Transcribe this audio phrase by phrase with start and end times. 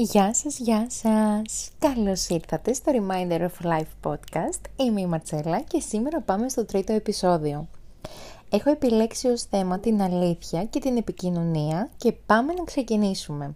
[0.00, 1.70] Γεια σας, γεια σας!
[1.78, 4.60] Καλώς ήρθατε στο Reminder of Life podcast.
[4.76, 7.68] Είμαι η Μαρτσέλα και σήμερα πάμε στο τρίτο επεισόδιο.
[8.50, 13.54] Έχω επιλέξει ως θέμα την αλήθεια και την επικοινωνία και πάμε να ξεκινήσουμε.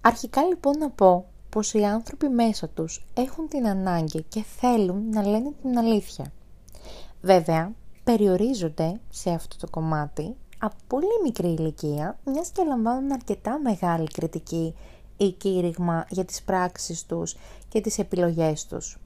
[0.00, 5.26] Αρχικά λοιπόν να πω πως οι άνθρωποι μέσα τους έχουν την ανάγκη και θέλουν να
[5.26, 6.32] λένε την αλήθεια.
[7.20, 7.72] Βέβαια,
[8.04, 14.74] περιορίζονται σε αυτό το κομμάτι από πολύ μικρή ηλικία, μιας και λαμβάνουν αρκετά μεγάλη κριτική
[15.16, 17.36] ή κήρυγμα για τις πράξεις τους
[17.68, 18.98] και τις επιλογές τους.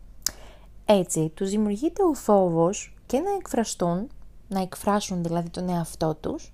[0.84, 4.08] Έτσι, τους δημιουργείται ο φόβος και να εκφραστούν,
[4.48, 6.52] να εκφράσουν δηλαδή τον εαυτό τους,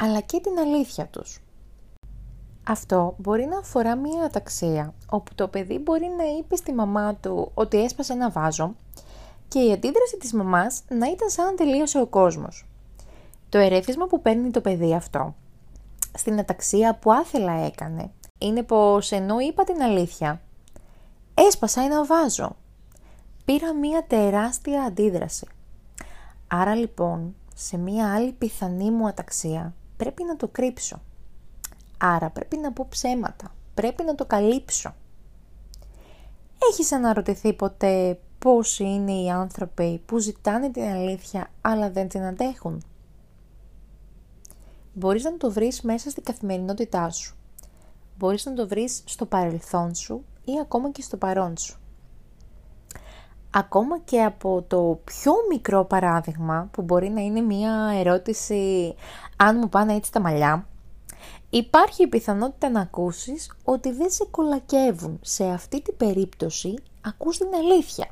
[0.00, 1.40] αλλά και την αλήθεια τους.
[2.66, 7.50] Αυτό μπορεί να αφορά μία αταξία, όπου το παιδί μπορεί να είπε στη μαμά του
[7.54, 8.74] ότι έσπασε ένα βάζο
[9.48, 12.66] και η αντίδραση της μαμάς να ήταν σαν να τελείωσε ο κόσμος.
[13.54, 15.34] Το ερέθισμα που παίρνει το παιδί αυτό
[16.14, 20.40] στην αταξία που άθελα έκανε είναι πως ενώ είπα την αλήθεια
[21.34, 22.56] έσπασα ένα βάζο.
[23.44, 25.46] Πήρα μία τεράστια αντίδραση.
[26.46, 31.00] Άρα λοιπόν σε μία άλλη πιθανή μου αταξία πρέπει να το κρύψω.
[31.98, 33.54] Άρα πρέπει να πω ψέματα.
[33.74, 34.94] Πρέπει να το καλύψω.
[36.70, 42.82] Έχεις αναρωτηθεί ποτέ πώς είναι οι άνθρωποι που ζητάνε την αλήθεια αλλά δεν την αντέχουν;
[44.94, 47.34] Μπορείς να το βρεις μέσα στην καθημερινότητά σου.
[48.18, 51.78] Μπορείς να το βρεις στο παρελθόν σου ή ακόμα και στο παρόν σου.
[53.50, 58.94] Ακόμα και από το πιο μικρό παράδειγμα, που μπορεί να είναι μία ερώτηση
[59.36, 60.68] αν μου πάνε έτσι τα μαλλιά,
[61.50, 65.18] υπάρχει η πιθανότητα να ακούσεις ότι δεν σε κολακεύουν.
[65.22, 68.08] Σε αυτή την περίπτωση ακούς την αλήθεια,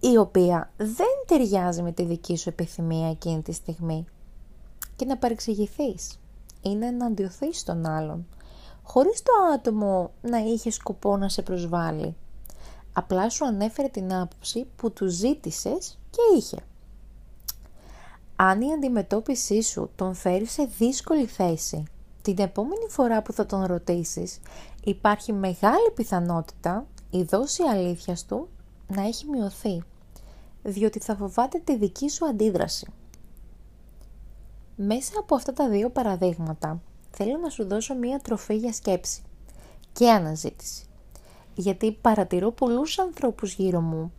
[0.00, 4.06] η οποία δεν ταιριάζει με τη δική σου επιθυμία εκείνη τη στιγμή
[4.98, 6.20] και να παρεξηγηθείς
[6.62, 8.26] ή να εναντιωθείς τον άλλον,
[8.82, 12.16] χωρίς το άτομο να είχε σκοπό να σε προσβάλλει.
[12.92, 16.56] Απλά σου ανέφερε την άποψη που του ζήτησες και είχε.
[18.36, 21.84] Αν η αντιμετώπιση σου τον φέρει σε δύσκολη θέση,
[22.22, 24.40] την επόμενη φορά που θα τον ρωτήσεις,
[24.84, 28.48] υπάρχει μεγάλη πιθανότητα η δόση αλήθειας του
[28.86, 29.82] να έχει μειωθεί,
[30.62, 32.86] διότι θα φοβάται τη δική σου αντίδραση.
[34.80, 36.80] Μέσα από αυτά τα δύο παραδείγματα
[37.10, 39.22] θέλω να σου δώσω μία τροφή για σκέψη
[39.92, 40.84] και αναζήτηση.
[41.54, 44.12] Γιατί παρατηρώ πολλούς ανθρώπους γύρω μου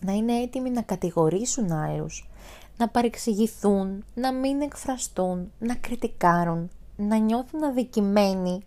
[0.00, 2.30] να είναι έτοιμοι να κατηγορήσουν άλλους,
[2.76, 8.64] να παρεξηγηθούν, να μην εκφραστούν, να κριτικάρουν, να νιώθουν αδικημένοι,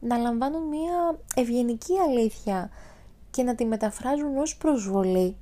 [0.00, 2.70] να λαμβάνουν μία ευγενική αλήθεια
[3.30, 5.36] και να τη μεταφράζουν ως προσβολή,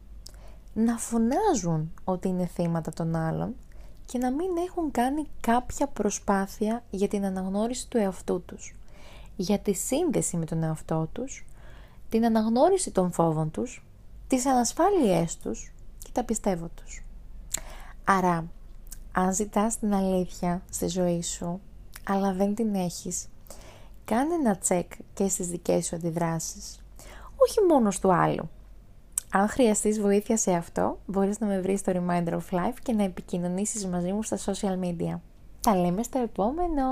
[0.74, 3.54] να φωνάζουν ότι είναι θύματα των άλλων
[4.06, 8.74] και να μην έχουν κάνει κάποια προσπάθεια για την αναγνώριση του εαυτού τους,
[9.36, 11.46] για τη σύνδεση με τον εαυτό τους,
[12.08, 13.84] την αναγνώριση των φόβων τους,
[14.26, 17.04] τις ανασφάλειές τους και τα πιστεύω τους.
[18.04, 18.46] Άρα,
[19.12, 21.60] αν ζητάς την αλήθεια στη ζωή σου,
[22.04, 23.26] αλλά δεν την έχεις,
[24.04, 26.84] κάνε ένα τσεκ και στις δικές σου αντιδράσεις,
[27.36, 28.48] όχι μόνο του άλλου,
[29.30, 33.02] αν χρειαστείς βοήθεια σε αυτό, μπορείς να με βρεις στο Reminder of Life και να
[33.02, 35.20] επικοινωνήσεις μαζί μου στα social media.
[35.60, 36.84] Τα λέμε στο επόμενο!